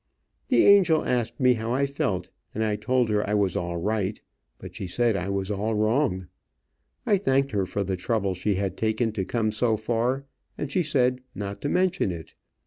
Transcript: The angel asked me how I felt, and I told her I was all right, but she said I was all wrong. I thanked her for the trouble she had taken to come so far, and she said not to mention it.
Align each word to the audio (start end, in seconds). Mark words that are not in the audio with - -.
The 0.47 0.65
angel 0.65 1.05
asked 1.05 1.39
me 1.39 1.53
how 1.53 1.73
I 1.73 1.85
felt, 1.85 2.31
and 2.55 2.65
I 2.65 2.75
told 2.75 3.09
her 3.09 3.23
I 3.29 3.35
was 3.35 3.55
all 3.55 3.77
right, 3.77 4.19
but 4.57 4.75
she 4.75 4.87
said 4.87 5.15
I 5.15 5.29
was 5.29 5.51
all 5.51 5.75
wrong. 5.75 6.25
I 7.05 7.17
thanked 7.17 7.51
her 7.51 7.67
for 7.67 7.83
the 7.83 7.97
trouble 7.97 8.33
she 8.33 8.55
had 8.55 8.77
taken 8.77 9.11
to 9.11 9.23
come 9.23 9.51
so 9.51 9.77
far, 9.77 10.25
and 10.57 10.71
she 10.71 10.81
said 10.81 11.21
not 11.35 11.61
to 11.61 11.69
mention 11.69 12.09
it. 12.11 12.33